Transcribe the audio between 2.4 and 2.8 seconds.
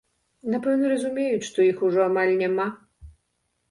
няма.